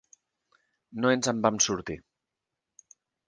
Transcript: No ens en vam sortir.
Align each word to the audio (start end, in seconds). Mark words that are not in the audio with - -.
No 1.03 1.11
ens 1.17 1.29
en 1.33 1.43
vam 1.45 1.59
sortir. 1.67 1.99